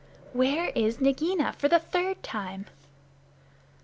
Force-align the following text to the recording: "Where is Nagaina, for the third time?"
"Where 0.33 0.69
is 0.69 0.99
Nagaina, 0.99 1.53
for 1.59 1.67
the 1.67 1.77
third 1.77 2.23
time?" 2.23 2.65